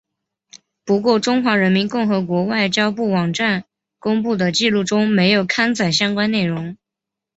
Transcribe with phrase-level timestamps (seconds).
[0.83, 3.65] 不过中华人民共和国外交部网站
[3.99, 6.75] 公布的记录中没有刊载相关内容。